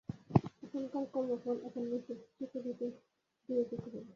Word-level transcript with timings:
এখানকার 0.63 1.05
কর্মফল 1.13 1.55
এখানেই 1.67 1.89
নিঃশেষে 1.91 2.25
চুকিয়ে 2.37 2.73
দিয়ে 2.79 2.91
যেতে 3.49 3.75
হবে। 3.83 3.99